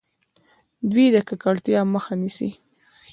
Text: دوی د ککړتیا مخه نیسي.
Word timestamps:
دوی 0.91 1.07
د 1.15 1.17
ککړتیا 1.27 1.81
مخه 1.93 2.13
نیسي. 2.21 2.49